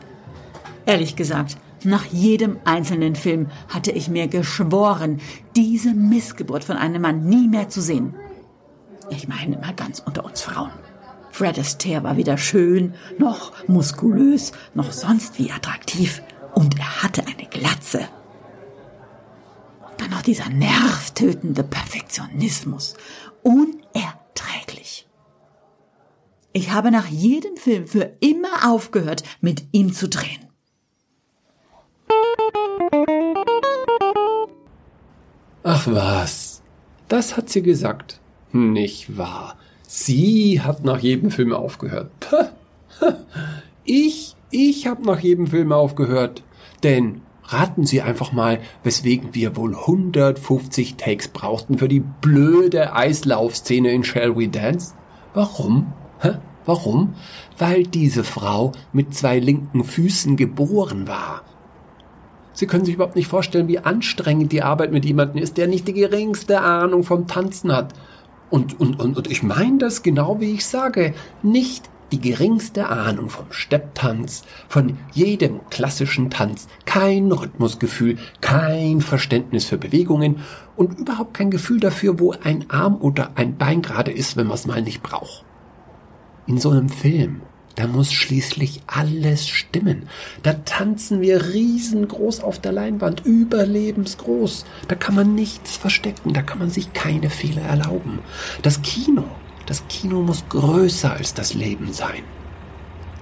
Ehrlich 0.86 1.16
gesagt, 1.16 1.58
nach 1.86 2.06
jedem 2.06 2.58
einzelnen 2.66 3.16
Film 3.16 3.48
hatte 3.68 3.92
ich 3.92 4.10
mir 4.10 4.28
geschworen, 4.28 5.22
diese 5.56 5.94
Missgeburt 5.94 6.64
von 6.64 6.78
einem 6.78 7.02
Mann 7.02 7.26
nie 7.26 7.48
mehr 7.48 7.70
zu 7.70 7.82
sehen. 7.82 8.16
Ich 9.10 9.28
meine 9.28 9.58
mal 9.58 9.74
ganz 9.74 10.00
unter 10.00 10.26
uns 10.26 10.42
Frauen. 10.42 10.72
Fred 11.32 11.58
Astaire 11.58 12.04
war 12.04 12.16
weder 12.16 12.38
schön, 12.38 12.94
noch 13.18 13.68
muskulös, 13.68 14.52
noch 14.76 14.92
sonst 14.92 15.40
wie 15.40 15.52
attraktiv. 15.52 16.22
Und 16.54 16.78
er 16.80 17.04
hatte 17.04 17.24
eine 17.26 17.48
Glatze. 17.50 18.08
Dann 19.98 20.12
noch 20.12 20.22
dieser 20.22 20.50
nervtötende 20.50 21.64
Perfektionismus. 21.64 22.96
Unerträglich 23.42 25.08
Ich 26.54 26.72
habe 26.72 26.92
nach 26.92 27.08
jedem 27.08 27.58
Film 27.58 27.88
für 27.88 28.16
immer 28.20 28.72
aufgehört, 28.72 29.24
mit 29.42 29.66
ihm 29.72 29.92
zu 29.92 30.08
drehen. 30.08 30.53
Ach 35.76 35.88
was, 35.88 36.62
das 37.08 37.36
hat 37.36 37.50
sie 37.50 37.64
gesagt. 37.64 38.20
Nicht 38.52 39.18
wahr. 39.18 39.58
Sie 39.88 40.62
hat 40.62 40.86
nach 40.86 41.00
jedem 41.00 41.32
Film 41.32 41.52
aufgehört. 41.52 42.12
Ich, 43.86 44.36
ich 44.50 44.88
habe 44.88 45.04
nach 45.04 45.20
jedem 45.20 45.48
Film 45.48 45.74
aufgehört. 45.74 46.44
Denn 46.84 47.22
raten 47.44 47.86
Sie 47.86 48.02
einfach 48.02 48.32
mal, 48.32 48.60
weswegen 48.84 49.36
wir 49.36 49.58
wohl 49.58 49.76
150 49.76 50.96
Takes 50.96 51.28
brauchten 51.28 51.80
für 51.80 51.90
die 51.90 52.00
blöde 52.00 52.94
Eislaufszene 52.94 53.92
in 53.92 54.06
Shall 54.06 54.38
We 54.38 54.48
Dance? 54.48 54.94
Warum? 55.34 55.92
Warum? 56.66 57.16
Weil 57.58 57.84
diese 57.84 58.24
Frau 58.24 58.72
mit 58.94 59.14
zwei 59.14 59.40
linken 59.40 59.84
Füßen 59.84 60.38
geboren 60.38 61.10
war. 61.10 61.42
Sie 62.54 62.68
können 62.68 62.86
sich 62.86 62.96
überhaupt 62.96 63.16
nicht 63.16 63.28
vorstellen, 63.28 63.68
wie 63.68 63.80
anstrengend 63.80 64.52
die 64.52 64.62
Arbeit 64.62 64.92
mit 64.92 65.06
jemandem 65.06 65.42
ist, 65.42 65.58
der 65.58 65.68
nicht 65.68 65.88
die 65.88 65.94
geringste 65.94 66.62
Ahnung 66.62 67.04
vom 67.04 67.28
Tanzen 67.28 67.76
hat. 67.76 67.94
Und, 68.50 68.80
und, 68.80 69.00
und, 69.00 69.18
und 69.18 69.32
ich 69.32 69.42
meine 69.42 69.80
das 69.80 70.04
genau 70.04 70.40
wie 70.40 70.54
ich 70.54 70.66
sage. 70.66 71.16
Nicht 71.42 71.90
die 72.12 72.22
geringste 72.22 72.90
Ahnung 72.90 73.30
vom 73.30 73.48
Stepptanz, 73.50 74.44
von 74.68 75.00
jedem 75.14 75.62
klassischen 75.72 76.30
Tanz, 76.30 76.68
kein 76.86 77.32
Rhythmusgefühl, 77.32 78.20
kein 78.40 79.02
Verständnis 79.02 79.66
für 79.66 79.80
Bewegungen 79.80 80.42
und 80.76 81.00
überhaupt 81.00 81.34
kein 81.34 81.50
Gefühl 81.50 81.80
dafür, 81.80 82.20
wo 82.20 82.36
ein 82.44 82.70
Arm 82.70 82.98
oder 83.02 83.32
ein 83.34 83.58
Bein 83.58 83.82
gerade 83.82 84.12
ist, 84.12 84.38
wenn 84.38 84.46
man 84.46 84.56
es 84.56 84.68
mal 84.68 84.84
nicht 84.84 85.02
braucht. 85.02 85.44
In 86.46 86.60
so 86.60 86.70
einem 86.70 86.90
Film 86.90 87.42
da 87.76 87.88
muss 87.88 88.14
schließlich 88.14 88.82
alles 88.86 89.48
stimmen. 89.48 90.04
Da 90.44 90.54
tanzen 90.54 91.22
wir 91.22 91.54
riesengroß 91.54 92.42
auf 92.42 92.60
der 92.60 92.72
Leinwand, 92.72 93.26
überlebensgroß. 93.26 94.66
Da 94.88 94.96
kann 94.96 95.16
man 95.16 95.34
nichts 95.34 95.76
verstecken, 95.78 96.34
da 96.34 96.44
kann 96.44 96.60
man 96.60 96.70
sich 96.70 96.94
keine 96.94 97.30
Fehler 97.30 97.64
erlauben. 97.64 98.20
Das 98.62 98.82
Kino, 98.84 99.24
das 99.66 99.88
Kino 99.88 100.22
muss 100.22 100.48
größer 100.50 101.14
als 101.14 101.34
das 101.34 101.56
Leben 101.56 101.94
sein. 101.94 102.24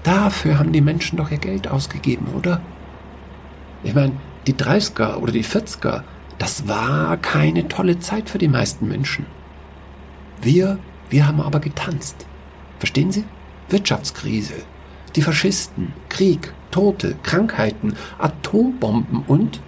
Dafür 0.04 0.60
haben 0.60 0.74
die 0.74 0.82
Menschen 0.82 1.18
doch 1.18 1.32
ihr 1.32 1.38
Geld 1.38 1.68
ausgegeben, 1.68 2.28
oder? 2.36 2.62
Ich 3.84 3.94
meine, 3.94 4.14
die 4.48 4.54
30er 4.54 5.18
oder 5.18 5.32
die 5.32 5.46
40er, 5.46 6.04
das 6.40 6.68
war 6.68 7.16
keine 7.18 7.68
tolle 7.68 8.00
Zeit 8.00 8.30
für 8.30 8.40
die 8.40 8.48
meisten 8.48 8.88
Menschen. 8.88 9.28
Wir, 10.42 10.80
wir 11.10 11.28
haben 11.28 11.40
aber 11.40 11.60
getanzt. 11.60 12.26
Verstehen 12.80 13.12
Sie? 13.12 13.24
Wirtschaftskrise, 13.72 14.56
die 15.16 15.22
Faschisten, 15.22 15.94
Krieg, 16.10 16.54
Tote, 16.72 17.16
Krankheiten, 17.24 17.96
Atombomben 18.18 19.24
und 19.28 19.62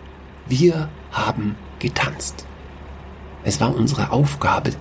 wir 0.48 0.90
haben 1.12 1.56
getanzt. 1.80 2.46
Es 3.44 3.60
war 3.60 3.76
unsere 3.76 4.12
Aufgabe 4.12 4.72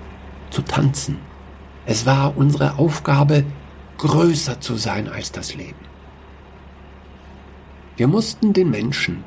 zu 0.50 0.62
tanzen. 0.62 1.18
Es 1.84 2.06
war 2.06 2.36
unsere 2.36 2.78
Aufgabe, 2.78 3.44
größer 3.98 4.60
zu 4.60 4.76
sein 4.76 5.08
als 5.08 5.32
das 5.32 5.54
Leben. 5.54 5.76
Wir 7.96 8.08
mussten 8.08 8.52
den 8.52 8.70
Menschen, 8.70 9.24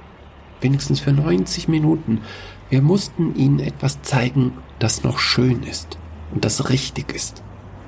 wenigstens 0.61 0.99
für 0.99 1.13
90 1.13 1.67
Minuten, 1.67 2.21
wir 2.69 2.81
mussten 2.81 3.35
ihnen 3.35 3.59
etwas 3.59 4.01
zeigen, 4.01 4.53
das 4.79 5.03
noch 5.03 5.19
schön 5.19 5.63
ist 5.63 5.97
und 6.33 6.45
das 6.45 6.69
richtig 6.69 7.13
ist 7.13 7.43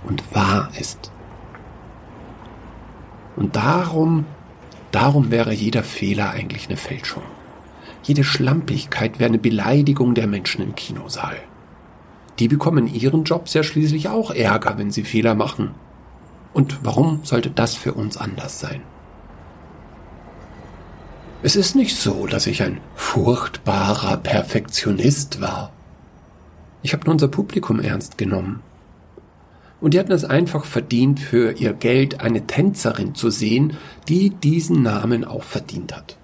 und 0.06 0.24
wahr 0.36 0.70
ist. 0.80 1.12
Und 3.38 3.56
darum, 3.56 4.25
darum 4.91 5.32
wäre 5.32 5.53
jeder 5.53 5.84
Fehler 5.84 6.32
eigentlich 6.32 6.67
eine 6.67 6.75
Fälschung. 6.75 7.22
Jede 8.03 8.24
Schlampigkeit 8.24 9.20
wäre 9.20 9.29
eine 9.29 9.38
Beleidigung 9.38 10.15
der 10.15 10.27
Menschen 10.27 10.63
im 10.63 10.75
Kinosaal. 10.75 11.38
Die 12.39 12.48
bekommen 12.48 12.88
ihren 12.88 13.24
Jobs 13.24 13.53
ja 13.53 13.63
schließlich 13.63 14.10
auch 14.10 14.32
Ärger, 14.32 14.77
wenn 14.77 14.91
sie 14.91 15.03
Fehler 15.03 15.36
machen. 15.36 15.72
Und 16.53 16.79
warum 16.84 17.20
sollte 17.24 17.51
das 17.51 17.75
für 17.75 17.94
uns 17.94 18.17
anders 18.17 18.60
sein? 18.60 18.82
Es 21.44 21.56
ist 21.56 21.75
nicht 21.75 21.96
so, 21.96 22.25
dass 22.25 22.48
ich 22.48 22.63
ein 22.63 22.82
furchtbarer 22.96 24.17
Perfektionist 24.17 25.41
war. 25.41 25.72
Ich 26.82 26.94
habe 26.94 27.06
nur 27.06 27.13
unser 27.13 27.27
Publikum 27.27 27.79
ernst 27.79 28.17
genommen 28.17 28.63
und 29.80 29.94
die 29.94 30.00
hatten 30.00 30.12
es 30.12 30.26
einfach 30.26 30.66
verdient, 30.66 31.20
für 31.20 31.52
ihr 31.54 31.74
Geld 31.74 32.20
eine 32.20 32.48
Tänzerin 32.48 33.16
zu 33.16 33.30
sehen, 33.30 33.78
die 34.08 34.32
diesen 34.32 34.82
Namen 34.82 35.24
auch 35.24 35.44
verdient 35.44 35.96
hat. 35.96 36.18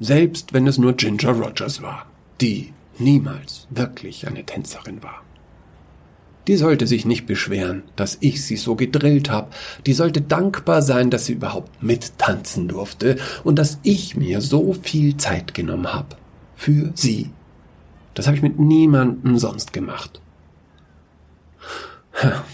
Selbst 0.00 0.52
wenn 0.52 0.66
es 0.66 0.78
nur 0.78 0.92
Ginger 0.92 1.32
Rogers 1.32 1.82
war, 1.82 2.06
die 2.40 2.72
niemals 2.98 3.66
wirklich 3.70 4.26
eine 4.26 4.44
Tänzerin 4.44 5.02
war. 5.02 5.22
Die 6.46 6.56
sollte 6.56 6.86
sich 6.86 7.04
nicht 7.04 7.26
beschweren, 7.26 7.82
dass 7.94 8.16
ich 8.20 8.42
sie 8.42 8.56
so 8.56 8.74
gedrillt 8.74 9.30
habe. 9.30 9.50
Die 9.84 9.92
sollte 9.92 10.22
dankbar 10.22 10.80
sein, 10.80 11.10
dass 11.10 11.26
sie 11.26 11.34
überhaupt 11.34 11.82
mittanzen 11.82 12.68
durfte 12.68 13.18
und 13.44 13.58
dass 13.58 13.78
ich 13.82 14.16
mir 14.16 14.40
so 14.40 14.72
viel 14.72 15.16
Zeit 15.18 15.52
genommen 15.52 15.92
habe. 15.92 16.16
Für 16.56 16.90
sie. 16.94 17.30
Das 18.14 18.26
habe 18.26 18.36
ich 18.36 18.42
mit 18.42 18.58
niemandem 18.58 19.36
sonst 19.38 19.74
gemacht. 19.74 20.22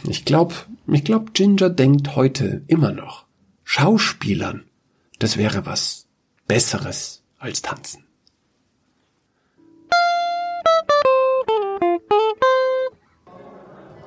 Ich 0.06 0.24
glaube, 0.24 0.54
ich 0.86 1.04
glaube, 1.04 1.32
Ginger 1.32 1.70
denkt 1.70 2.16
heute 2.16 2.62
immer 2.66 2.92
noch. 2.92 3.24
Schauspielern, 3.62 4.64
das 5.18 5.36
wäre 5.36 5.64
was 5.64 6.06
Besseres 6.46 7.22
als 7.38 7.62
tanzen. 7.62 8.04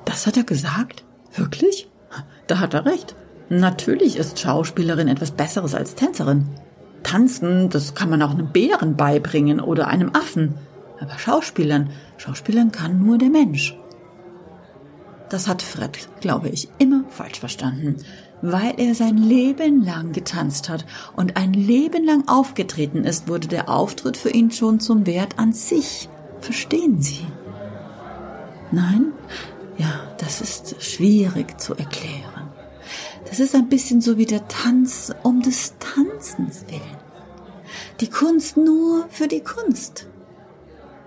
Das 0.04 0.26
hat 0.26 0.36
er 0.36 0.44
gesagt? 0.44 1.04
Wirklich? 1.34 1.88
Da 2.46 2.58
hat 2.58 2.74
er 2.74 2.86
recht. 2.86 3.14
Natürlich 3.48 4.16
ist 4.16 4.38
Schauspielerin 4.38 5.08
etwas 5.08 5.30
Besseres 5.30 5.74
als 5.74 5.94
Tänzerin. 5.94 6.48
Tanzen, 7.02 7.70
das 7.70 7.94
kann 7.94 8.10
man 8.10 8.22
auch 8.22 8.30
einem 8.30 8.52
Bären 8.52 8.96
beibringen 8.96 9.60
oder 9.60 9.88
einem 9.88 10.14
Affen. 10.14 10.54
Aber 11.00 11.18
Schauspielern, 11.18 11.90
Schauspielern 12.16 12.72
kann 12.72 13.04
nur 13.04 13.18
der 13.18 13.30
Mensch. 13.30 13.77
Das 15.28 15.46
hat 15.46 15.62
Fred, 15.62 16.08
glaube 16.20 16.48
ich, 16.48 16.68
immer 16.78 17.04
falsch 17.10 17.40
verstanden, 17.40 17.96
weil 18.40 18.74
er 18.78 18.94
sein 18.94 19.18
Leben 19.18 19.84
lang 19.84 20.12
getanzt 20.12 20.68
hat 20.68 20.86
und 21.16 21.36
ein 21.36 21.52
Leben 21.52 22.04
lang 22.04 22.26
aufgetreten 22.28 23.04
ist, 23.04 23.28
wurde 23.28 23.48
der 23.48 23.68
Auftritt 23.68 24.16
für 24.16 24.30
ihn 24.30 24.50
schon 24.50 24.80
zum 24.80 25.06
Wert 25.06 25.38
an 25.38 25.52
sich. 25.52 26.08
Verstehen 26.40 27.02
Sie? 27.02 27.26
Nein? 28.70 29.12
Ja, 29.76 30.00
das 30.18 30.40
ist 30.40 30.82
schwierig 30.82 31.60
zu 31.60 31.74
erklären. 31.74 32.48
Das 33.28 33.40
ist 33.40 33.54
ein 33.54 33.68
bisschen 33.68 34.00
so 34.00 34.16
wie 34.16 34.26
der 34.26 34.48
Tanz 34.48 35.12
um 35.22 35.42
des 35.42 35.74
Tanzens 35.78 36.64
willen. 36.68 36.98
Die 38.00 38.08
Kunst 38.08 38.56
nur 38.56 39.06
für 39.10 39.28
die 39.28 39.40
Kunst. 39.40 40.06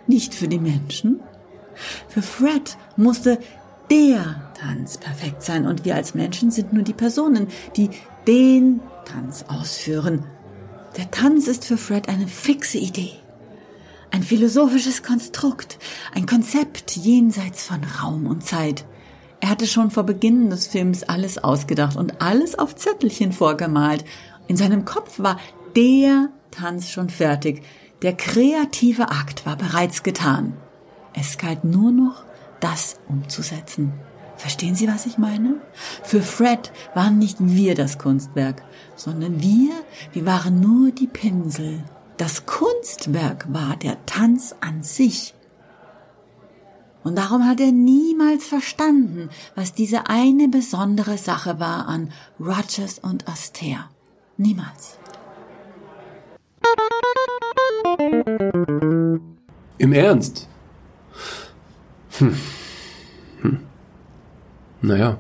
Nicht 0.08 0.34
für 0.34 0.48
die 0.48 0.60
Menschen. 0.60 1.22
Für 2.08 2.22
Fred 2.22 2.78
musste 2.98 3.40
der 3.92 4.54
Tanz 4.54 4.98
perfekt 4.98 5.44
sein 5.44 5.68
und 5.68 5.84
wir 5.84 5.96
als 5.96 6.16
Menschen 6.16 6.50
sind 6.50 6.72
nur 6.72 6.84
die 6.84 6.94
Personen, 6.94 7.48
die 7.76 7.90
den 8.26 8.80
Tanz 9.04 9.44
ausführen. 9.50 10.24
Der 10.96 11.12
Tanz 11.12 11.48
ist 11.48 11.66
für 11.66 11.76
Fred 11.76 12.08
eine 12.08 12.28
fixe 12.28 12.78
Idee, 12.78 13.12
ein 14.10 14.24
philosophisches 14.24 15.04
Konstrukt, 15.04 15.78
ein 16.16 16.26
Konzept 16.26 16.96
jenseits 16.96 17.66
von 17.66 17.82
Raum 17.84 18.28
und 18.28 18.46
Zeit. 18.46 18.86
Er 19.42 19.50
hatte 19.50 19.68
schon 19.68 19.92
vor 19.92 20.04
Beginn 20.04 20.50
des 20.50 20.68
Films 20.68 21.04
alles 21.04 21.38
ausgedacht 21.38 21.98
und 21.98 22.22
alles 22.22 22.58
auf 22.58 22.78
Zettelchen 22.78 23.34
vorgemalt. 23.34 24.06
In 24.48 24.56
seinem 24.56 24.86
Kopf 24.86 25.20
war 25.20 25.38
der 25.76 26.30
Tanz 26.50 26.90
schon 26.90 27.10
fertig. 27.10 27.64
Der 28.04 28.14
kreative 28.14 29.12
Akt 29.12 29.46
war 29.46 29.58
bereits 29.58 30.02
getan. 30.02 30.54
Es 31.14 31.38
galt 31.38 31.66
nur 31.66 31.92
noch, 31.92 32.24
das 32.62 32.96
umzusetzen. 33.08 33.94
Verstehen 34.38 34.74
Sie, 34.74 34.88
was 34.88 35.06
ich 35.06 35.18
meine? 35.20 35.62
Für 36.04 36.22
Fred 36.22 36.72
waren 36.96 37.20
nicht 37.20 37.38
wir 37.40 37.76
das 37.76 38.00
Kunstwerk, 38.00 38.64
sondern 38.96 39.40
wir, 39.42 39.72
wir 40.14 40.26
waren 40.26 40.60
nur 40.60 40.92
die 40.92 41.08
Pinsel. 41.08 41.84
Das 42.18 42.46
Kunstwerk 42.48 43.54
war 43.54 43.76
der 43.76 44.04
Tanz 44.06 44.56
an 44.62 44.82
sich. 44.82 45.36
Und 47.04 47.18
darum 47.18 47.48
hat 47.48 47.60
er 47.60 47.72
niemals 47.72 48.46
verstanden, 48.46 49.30
was 49.56 49.74
diese 49.74 50.08
eine 50.08 50.48
besondere 50.48 51.18
Sache 51.18 51.60
war 51.60 51.88
an 51.88 52.12
Rogers 52.40 53.00
und 53.00 53.28
Aster. 53.28 53.90
Niemals. 54.38 54.98
Im 59.78 59.94
Ernst? 59.94 60.48
Hm. 62.22 62.38
Hm. 63.42 63.60
Naja. 64.82 65.18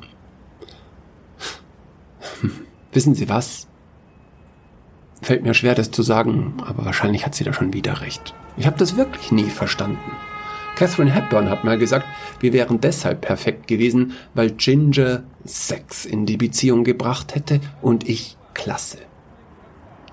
Wissen 2.93 3.15
Sie 3.15 3.27
was? 3.27 3.67
Fällt 5.24 5.43
mir 5.43 5.55
schwer, 5.55 5.74
das 5.75 5.89
zu 5.91 6.03
sagen, 6.03 6.58
aber 6.65 6.86
wahrscheinlich 6.86 7.25
hat 7.25 7.36
sie 7.36 7.43
da 7.43 7.53
schon 7.53 7.74
wieder 7.74 8.01
recht. 8.01 8.36
Ich 8.58 8.67
habe 8.67 8.77
das 8.77 8.98
wirklich 8.98 9.31
nie 9.31 9.50
verstanden. 9.50 10.12
Catherine 10.75 11.12
Hepburn 11.12 11.50
hat 11.50 11.63
mal 11.63 11.77
gesagt, 11.77 12.05
wir 12.39 12.53
wären 12.53 12.81
deshalb 12.81 13.22
perfekt 13.22 13.67
gewesen, 13.67 14.13
weil 14.34 14.51
Ginger 14.51 15.24
Sex 15.43 16.05
in 16.05 16.25
die 16.25 16.38
Beziehung 16.38 16.84
gebracht 16.84 17.34
hätte 17.34 17.62
und 17.81 18.08
ich 18.08 18.38
Klasse. 18.53 18.98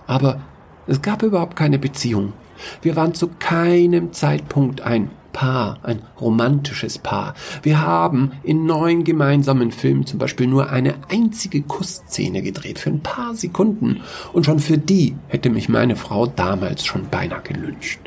Aber 0.06 0.40
es 0.86 1.02
gab 1.02 1.22
überhaupt 1.22 1.56
keine 1.56 1.78
Beziehung. 1.78 2.32
Wir 2.80 2.96
waren 2.96 3.14
zu 3.14 3.28
keinem 3.28 4.12
Zeitpunkt 4.12 4.80
ein 4.80 5.10
Paar, 5.32 5.78
ein 5.82 6.02
romantisches 6.20 6.98
Paar. 6.98 7.34
Wir 7.62 7.82
haben 7.82 8.32
in 8.42 8.66
neun 8.66 9.04
gemeinsamen 9.04 9.70
Filmen 9.70 10.06
zum 10.06 10.18
Beispiel 10.18 10.46
nur 10.46 10.70
eine 10.70 10.94
einzige 11.08 11.62
Kussszene 11.62 12.42
gedreht, 12.42 12.78
für 12.78 12.90
ein 12.90 13.02
paar 13.02 13.34
Sekunden. 13.34 14.00
Und 14.32 14.46
schon 14.46 14.58
für 14.58 14.78
die 14.78 15.16
hätte 15.28 15.50
mich 15.50 15.68
meine 15.68 15.96
Frau 15.96 16.26
damals 16.26 16.84
schon 16.84 17.08
beinahe 17.08 17.42
gelünscht. 17.42 18.00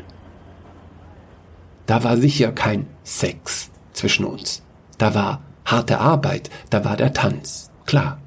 Da 1.86 2.04
war 2.04 2.16
sicher 2.16 2.52
kein 2.52 2.86
Sex 3.02 3.70
zwischen 3.92 4.24
uns. 4.24 4.62
Da 4.98 5.14
war 5.14 5.42
harte 5.64 5.98
Arbeit, 5.98 6.50
da 6.70 6.84
war 6.84 6.96
der 6.96 7.12
Tanz, 7.12 7.70
klar. 7.86 8.18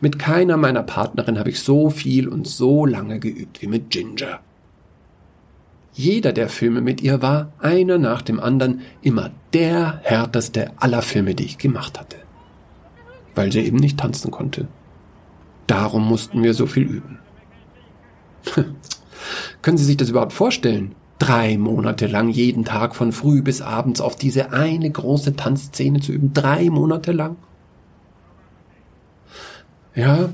Mit 0.00 0.18
keiner 0.18 0.56
meiner 0.56 0.82
Partnerin 0.82 1.38
habe 1.38 1.50
ich 1.50 1.60
so 1.60 1.90
viel 1.90 2.28
und 2.28 2.46
so 2.46 2.86
lange 2.86 3.20
geübt 3.20 3.60
wie 3.62 3.66
mit 3.66 3.90
Ginger. 3.90 4.40
Jeder 5.96 6.34
der 6.34 6.50
Filme 6.50 6.82
mit 6.82 7.00
ihr 7.00 7.22
war, 7.22 7.52
einer 7.58 7.96
nach 7.96 8.20
dem 8.20 8.38
anderen, 8.38 8.82
immer 9.00 9.30
der 9.54 10.00
härteste 10.02 10.70
aller 10.76 11.00
Filme, 11.00 11.34
die 11.34 11.44
ich 11.44 11.56
gemacht 11.56 11.98
hatte. 11.98 12.18
Weil 13.34 13.50
sie 13.50 13.60
eben 13.60 13.78
nicht 13.78 13.98
tanzen 13.98 14.30
konnte. 14.30 14.68
Darum 15.66 16.06
mussten 16.06 16.42
wir 16.42 16.52
so 16.52 16.66
viel 16.66 16.82
üben. 16.82 17.18
Können 19.62 19.78
Sie 19.78 19.86
sich 19.86 19.96
das 19.96 20.10
überhaupt 20.10 20.34
vorstellen? 20.34 20.94
Drei 21.18 21.56
Monate 21.56 22.06
lang 22.06 22.28
jeden 22.28 22.66
Tag 22.66 22.94
von 22.94 23.10
früh 23.10 23.40
bis 23.40 23.62
abends 23.62 24.02
auf 24.02 24.16
diese 24.16 24.52
eine 24.52 24.90
große 24.90 25.34
Tanzszene 25.34 26.00
zu 26.00 26.12
üben. 26.12 26.34
Drei 26.34 26.68
Monate 26.68 27.12
lang. 27.12 27.36
Ja, 29.94 30.28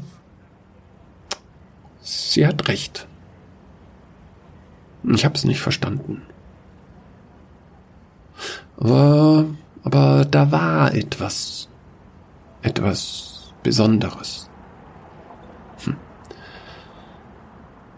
sie 2.00 2.44
hat 2.44 2.66
recht. 2.66 3.06
Ich 5.04 5.24
hab's 5.24 5.44
nicht 5.44 5.60
verstanden. 5.60 6.22
Aber, 8.76 9.46
aber 9.82 10.24
da 10.24 10.50
war 10.50 10.94
etwas, 10.94 11.68
etwas 12.62 13.52
Besonderes. 13.62 14.48
Hm. 15.84 15.96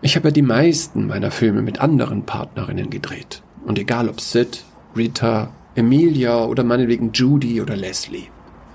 Ich 0.02 0.16
habe 0.16 0.32
die 0.32 0.42
meisten 0.42 1.06
meiner 1.06 1.30
Filme 1.30 1.62
mit 1.62 1.80
anderen 1.80 2.24
Partnerinnen 2.24 2.90
gedreht. 2.90 3.42
Und 3.64 3.78
egal 3.78 4.08
ob 4.08 4.20
Sid, 4.20 4.64
Rita, 4.96 5.50
Emilia 5.74 6.44
oder 6.44 6.64
meinetwegen 6.64 7.12
Judy 7.12 7.60
oder 7.60 7.76
Leslie. 7.76 8.28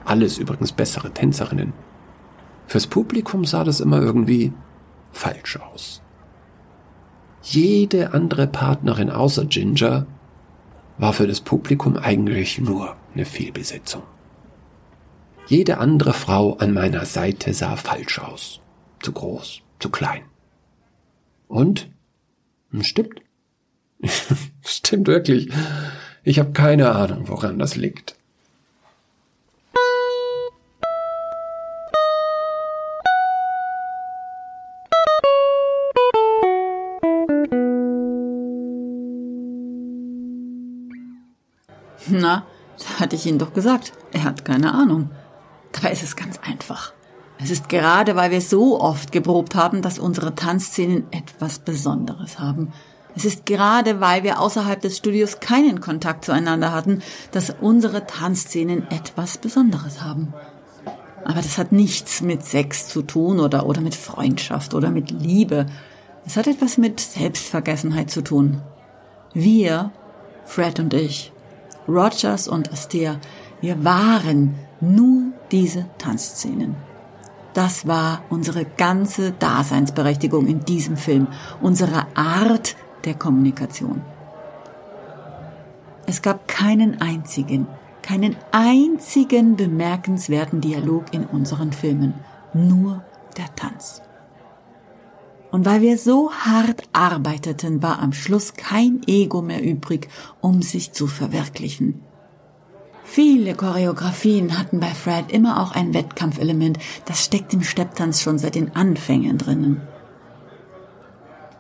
Alles 0.06 0.38
übrigens 0.38 0.72
bessere 0.72 1.12
Tänzerinnen. 1.12 1.74
Fürs 2.68 2.88
Publikum 2.88 3.46
sah 3.46 3.64
das 3.64 3.80
immer 3.80 4.02
irgendwie 4.02 4.54
falsch 5.12 5.58
aus. 5.58 6.02
Jede 7.42 8.14
andere 8.14 8.48
Partnerin 8.48 9.10
außer 9.10 9.46
Ginger 9.46 10.06
war 10.98 11.14
für 11.14 11.28
das 11.28 11.42
Publikum 11.42 11.96
eigentlich 11.96 12.60
nur 12.60 12.96
eine 13.14 13.26
Fehlbesetzung. 13.26 14.04
Jede 15.48 15.78
andere 15.78 16.14
Frau 16.14 16.54
an 16.58 16.74
meiner 16.74 17.06
Seite 17.06 17.54
sah 17.54 17.76
falsch 17.76 18.20
aus. 18.20 18.62
Zu 19.02 19.14
groß, 19.14 19.62
zu 19.80 19.90
klein. 19.90 20.22
Und? 21.48 21.90
Hm, 22.72 22.84
stimmt. 22.84 23.22
Stimmt 24.62 25.08
wirklich. 25.08 25.50
Ich 26.24 26.40
habe 26.40 26.52
keine 26.52 26.92
Ahnung, 26.92 27.28
woran 27.28 27.60
das 27.60 27.76
liegt. 27.76 28.19
Na, 42.10 42.46
da 42.78 43.00
hatte 43.02 43.16
ich 43.16 43.26
Ihnen 43.26 43.40
doch 43.40 43.54
gesagt, 43.54 43.94
er 44.12 44.24
hat 44.24 44.46
keine 44.46 44.74
Ahnung. 44.74 45.10
Dabei 45.72 45.92
ist 45.92 46.04
es 46.04 46.16
ganz 46.16 46.40
einfach. 46.40 46.94
Es 47.42 47.52
ist 47.52 47.70
gerade, 47.70 48.16
weil 48.16 48.32
wir 48.32 48.42
so 48.42 48.82
oft 48.82 49.12
geprobt 49.12 49.56
haben, 49.56 49.82
dass 49.82 50.00
unsere 50.00 50.36
Tanzszenen 50.36 51.06
etwas 51.12 51.60
Besonderes 51.60 52.40
haben. 52.40 52.74
Es 53.16 53.26
ist 53.26 53.46
gerade, 53.46 54.02
weil 54.02 54.24
wir 54.24 54.40
außerhalb 54.40 54.82
des 54.82 54.98
Studios 54.98 55.40
keinen 55.40 55.82
Kontakt 55.82 56.26
zueinander 56.26 56.74
hatten, 56.74 57.02
dass 57.32 57.54
unsere 57.62 58.06
Tanzszenen 58.06 58.90
etwas 58.92 59.38
Besonderes 59.38 60.02
haben. 60.02 60.34
Aber 61.24 61.42
das 61.42 61.58
hat 61.58 61.72
nichts 61.72 62.22
mit 62.22 62.46
Sex 62.46 62.88
zu 62.88 63.02
tun 63.02 63.40
oder, 63.40 63.66
oder 63.66 63.82
mit 63.82 63.96
Freundschaft 63.96 64.74
oder 64.74 64.90
mit 64.90 65.12
Liebe. 65.12 65.66
Es 66.26 66.38
hat 66.38 66.48
etwas 66.48 66.78
mit 66.78 67.00
Selbstvergessenheit 67.00 68.10
zu 68.10 68.22
tun. 68.22 68.62
Wir, 69.34 69.92
Fred 70.46 70.80
und 70.80 70.94
ich, 70.94 71.32
Rogers 71.88 72.48
und 72.48 72.72
Astaire, 72.72 73.20
wir 73.62 73.84
waren 73.84 74.56
nur 74.80 75.32
diese 75.52 75.86
Tanzszenen. 75.98 76.76
Das 77.54 77.88
war 77.88 78.22
unsere 78.30 78.66
ganze 78.66 79.32
Daseinsberechtigung 79.32 80.48
in 80.48 80.64
diesem 80.66 80.98
Film, 80.98 81.28
unsere 81.62 82.06
Art 82.16 82.76
der 83.06 83.16
Kommunikation. 83.16 84.02
Es 86.06 86.22
gab 86.22 86.48
keinen 86.48 87.02
einzigen, 87.02 87.68
keinen 88.02 88.36
einzigen 88.52 89.56
bemerkenswerten 89.56 90.62
Dialog 90.62 91.06
in 91.12 91.26
unseren 91.26 91.74
Filmen, 91.74 92.14
nur 92.54 93.04
der 93.38 93.54
Tanz. 93.56 94.02
Und 95.52 95.66
weil 95.66 95.82
wir 95.82 95.98
so 95.98 96.32
hart 96.32 96.84
arbeiteten, 96.94 97.82
war 97.82 98.00
am 98.00 98.14
Schluss 98.14 98.54
kein 98.54 99.02
Ego 99.08 99.42
mehr 99.42 99.64
übrig, 99.64 100.08
um 100.42 100.62
sich 100.62 100.92
zu 100.92 101.08
verwirklichen. 101.08 102.02
Viele 103.04 103.56
Choreografien 103.56 104.60
hatten 104.60 104.80
bei 104.80 104.94
Fred 104.94 105.32
immer 105.32 105.62
auch 105.62 105.72
ein 105.72 105.96
Wettkampfelement, 105.96 106.78
das 107.06 107.26
steckt 107.26 107.54
im 107.56 107.64
Stepptanz 107.64 108.22
schon 108.22 108.38
seit 108.38 108.54
den 108.54 108.76
Anfängen 108.76 109.40
drinnen. 109.40 109.82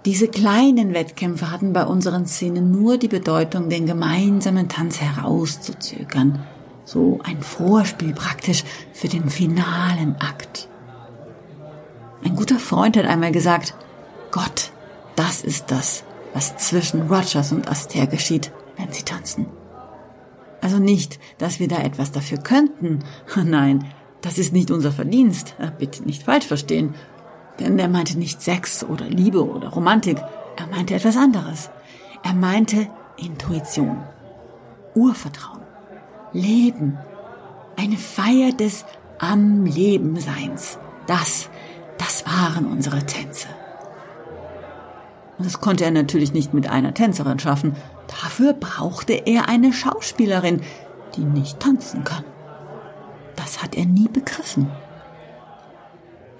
Diese 0.05 0.27
kleinen 0.27 0.93
Wettkämpfe 0.93 1.51
hatten 1.51 1.73
bei 1.73 1.85
unseren 1.85 2.25
Szenen 2.25 2.71
nur 2.71 2.97
die 2.97 3.07
Bedeutung, 3.07 3.69
den 3.69 3.85
gemeinsamen 3.85 4.69
Tanz 4.69 5.01
herauszuzögern. 5.01 6.39
So 6.85 7.19
ein 7.23 7.41
Vorspiel 7.41 8.13
praktisch 8.13 8.63
für 8.93 9.07
den 9.07 9.29
finalen 9.29 10.15
Akt. 10.19 10.68
Ein 12.23 12.35
guter 12.35 12.59
Freund 12.59 12.97
hat 12.97 13.05
einmal 13.05 13.31
gesagt, 13.31 13.75
Gott, 14.31 14.71
das 15.15 15.41
ist 15.41 15.71
das, 15.71 16.03
was 16.33 16.57
zwischen 16.57 17.03
Rogers 17.03 17.51
und 17.51 17.69
Aster 17.69 18.07
geschieht, 18.07 18.51
wenn 18.77 18.91
sie 18.91 19.03
tanzen. 19.03 19.47
Also 20.61 20.77
nicht, 20.77 21.19
dass 21.37 21.59
wir 21.59 21.67
da 21.67 21.77
etwas 21.77 22.11
dafür 22.11 22.37
könnten. 22.37 22.99
Nein, 23.43 23.85
das 24.21 24.37
ist 24.37 24.53
nicht 24.53 24.71
unser 24.71 24.91
Verdienst. 24.91 25.55
Bitte 25.77 26.03
nicht 26.03 26.23
falsch 26.23 26.45
verstehen. 26.45 26.95
Denn 27.59 27.79
er 27.79 27.89
meinte 27.89 28.17
nicht 28.17 28.41
Sex 28.41 28.83
oder 28.83 29.05
Liebe 29.05 29.45
oder 29.45 29.69
Romantik. 29.69 30.17
Er 30.57 30.67
meinte 30.67 30.95
etwas 30.95 31.17
anderes. 31.17 31.69
Er 32.23 32.33
meinte 32.33 32.87
Intuition, 33.17 33.97
Urvertrauen, 34.93 35.61
Leben, 36.33 36.97
eine 37.77 37.97
Feier 37.97 38.51
des 38.51 38.85
am 39.19 39.65
Leben 39.65 40.19
Seins. 40.19 40.77
Das 41.07 41.49
das 42.09 42.25
waren 42.25 42.65
unsere 42.65 43.05
Tänze. 43.05 43.47
Und 45.37 45.45
das 45.45 45.61
konnte 45.61 45.85
er 45.85 45.91
natürlich 45.91 46.33
nicht 46.33 46.55
mit 46.55 46.67
einer 46.67 46.95
Tänzerin 46.95 47.37
schaffen. 47.37 47.75
Dafür 48.07 48.53
brauchte 48.53 49.13
er 49.13 49.47
eine 49.47 49.71
Schauspielerin, 49.71 50.61
die 51.15 51.23
nicht 51.23 51.59
tanzen 51.59 52.03
kann. 52.03 52.23
Das 53.35 53.61
hat 53.61 53.75
er 53.75 53.85
nie 53.85 54.07
begriffen. 54.07 54.71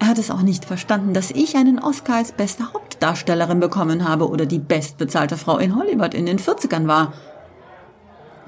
Er 0.00 0.08
hat 0.08 0.18
es 0.18 0.32
auch 0.32 0.42
nicht 0.42 0.64
verstanden, 0.64 1.14
dass 1.14 1.30
ich 1.30 1.56
einen 1.56 1.78
Oscar 1.78 2.16
als 2.16 2.32
beste 2.32 2.72
Hauptdarstellerin 2.72 3.60
bekommen 3.60 4.08
habe 4.08 4.28
oder 4.28 4.46
die 4.46 4.58
bestbezahlte 4.58 5.36
Frau 5.36 5.58
in 5.58 5.76
Hollywood 5.76 6.14
in 6.14 6.26
den 6.26 6.40
40ern 6.40 6.88
war. 6.88 7.12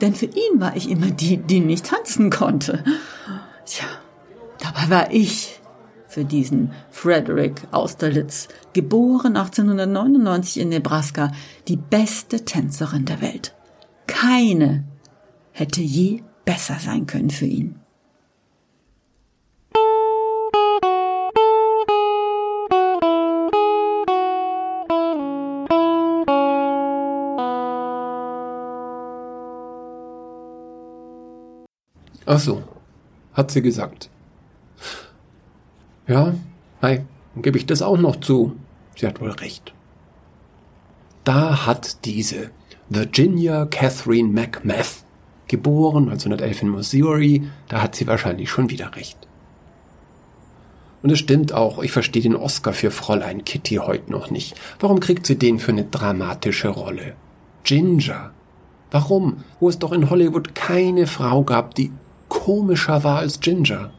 Denn 0.01 0.17
für 0.17 0.27
ihn 0.27 0.61
war 0.61 0.75
ich 0.75 0.91
immer 0.91 1.13
die, 1.13 1.37
die 1.37 1.61
nicht 1.61 1.87
tanzen 1.87 2.31
konnte. 2.31 2.83
Tja, 3.65 3.87
dabei 4.59 4.91
war 4.91 5.13
ich 5.13 5.62
für 6.13 6.27
diesen 6.27 6.73
Frederick 6.91 7.63
Austerlitz, 7.71 8.49
geboren 8.75 9.35
1899 9.37 10.61
in 10.61 10.69
Nebraska, 10.69 11.33
die 11.69 11.77
beste 11.77 12.45
Tänzerin 12.45 13.07
der 13.07 13.23
Welt. 13.23 13.55
Keine 14.07 14.85
hätte 15.53 15.81
je 15.81 16.23
besser 16.45 16.77
sein 16.79 17.07
können 17.07 17.31
für 17.31 17.47
ihn. 17.47 17.77
Ach 32.27 32.39
so, 32.39 32.63
hat 33.33 33.51
sie 33.51 33.63
gesagt. 33.63 34.12
Ja, 36.13 36.35
hey, 36.83 37.07
dann 37.33 37.43
gebe 37.43 37.57
ich 37.57 37.65
das 37.65 37.81
auch 37.81 37.97
noch 37.97 38.17
zu. 38.17 38.55
Sie 38.97 39.07
hat 39.07 39.23
wohl 39.23 39.31
recht. 39.31 39.73
Da 41.25 41.65
hat 41.65 42.05
diese 42.05 42.51
Virginia 42.91 43.65
Catherine 43.65 44.29
McMath, 44.29 45.07
geboren 45.49 46.11
1911 46.11 46.63
in 46.63 46.71
Missouri, 46.71 47.51
da 47.69 47.81
hat 47.81 47.95
sie 47.95 48.07
wahrscheinlich 48.07 48.51
schon 48.51 48.69
wieder 48.69 48.95
recht. 48.95 49.17
Und 51.03 51.09
es 51.09 51.19
stimmt 51.19 51.55
auch, 51.55 51.83
ich 51.83 51.93
verstehe 51.93 52.21
den 52.21 52.37
Oscar 52.37 52.75
für 52.75 52.91
Fräulein 52.91 53.47
Kitty 53.47 53.77
heute 53.77 54.13
noch 54.13 54.31
nicht. 54.31 54.55
Warum 54.81 55.01
kriegt 55.01 55.25
sie 55.25 55.39
den 55.39 55.59
für 55.59 55.73
eine 55.73 55.85
dramatische 55.85 56.69
Rolle? 56.69 57.15
Ginger. 57.65 58.33
Warum? 58.91 59.45
Wo 59.61 59.71
es 59.71 59.79
doch 59.79 59.93
in 59.93 60.11
Hollywood 60.11 60.55
keine 60.55 61.07
Frau 61.07 61.43
gab, 61.43 61.75
die 61.75 61.91
komischer 62.29 63.03
war 63.03 63.21
als 63.21 63.41
Ginger. 63.41 63.93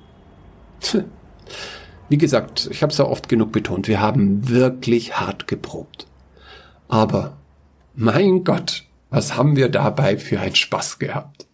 Wie 2.10 2.18
gesagt, 2.18 2.68
ich 2.72 2.84
habe 2.84 2.92
es 2.92 2.98
ja 2.98 3.06
oft 3.06 3.30
genug 3.30 3.52
betont, 3.52 3.88
wir 3.88 4.02
haben 4.02 4.50
wirklich 4.50 5.20
hart 5.20 5.48
geprobt. 5.48 6.08
Aber, 6.88 7.38
mein 7.96 8.44
Gott, 8.44 8.84
was 9.10 9.36
haben 9.38 9.56
wir 9.56 9.70
dabei 9.70 10.18
für 10.18 10.40
einen 10.40 10.56
Spaß 10.56 11.00
gehabt? 11.00 11.48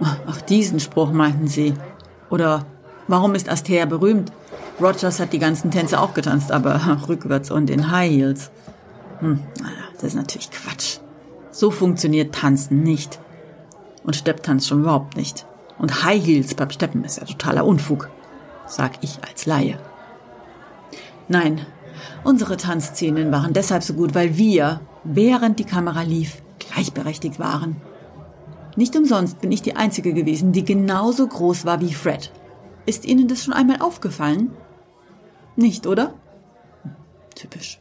Ach, 0.00 0.40
diesen 0.48 0.80
Spruch 0.80 1.12
meinten 1.12 1.48
Sie. 1.48 1.74
Oder 2.30 2.66
warum 3.06 3.34
ist 3.34 3.48
Astea 3.48 3.86
berühmt? 3.86 4.32
Rogers 4.80 5.20
hat 5.20 5.32
die 5.32 5.38
ganzen 5.38 5.70
Tänze 5.70 6.00
auch 6.00 6.14
getanzt, 6.14 6.52
aber 6.52 6.98
rückwärts 7.08 7.50
und 7.50 7.70
in 7.70 7.90
High 7.90 8.10
Heels. 8.10 8.50
Hm, 9.20 9.40
das 9.94 10.04
ist 10.04 10.14
natürlich 10.14 10.50
Quatsch. 10.50 10.87
So 11.58 11.72
funktioniert 11.72 12.36
Tanzen 12.36 12.84
nicht. 12.84 13.18
Und 14.04 14.14
Stepptanz 14.14 14.68
schon 14.68 14.82
überhaupt 14.82 15.16
nicht. 15.16 15.44
Und 15.76 16.04
High 16.04 16.24
Heels 16.24 16.54
beim 16.54 16.70
Steppen 16.70 17.02
ist 17.02 17.18
ja 17.18 17.24
totaler 17.24 17.66
Unfug, 17.66 18.10
sag 18.68 19.02
ich 19.02 19.18
als 19.28 19.44
Laie. 19.44 19.76
Nein, 21.26 21.66
unsere 22.22 22.58
Tanzszenen 22.58 23.32
waren 23.32 23.54
deshalb 23.54 23.82
so 23.82 23.94
gut, 23.94 24.14
weil 24.14 24.36
wir, 24.36 24.82
während 25.02 25.58
die 25.58 25.64
Kamera 25.64 26.02
lief, 26.02 26.42
gleichberechtigt 26.60 27.40
waren. 27.40 27.78
Nicht 28.76 28.94
umsonst 28.94 29.40
bin 29.40 29.50
ich 29.50 29.60
die 29.60 29.74
Einzige 29.74 30.14
gewesen, 30.14 30.52
die 30.52 30.64
genauso 30.64 31.26
groß 31.26 31.64
war 31.64 31.80
wie 31.80 31.92
Fred. 31.92 32.30
Ist 32.86 33.04
Ihnen 33.04 33.26
das 33.26 33.42
schon 33.42 33.52
einmal 33.52 33.82
aufgefallen? 33.82 34.52
Nicht, 35.56 35.88
oder? 35.88 36.14
Typisch. 37.34 37.80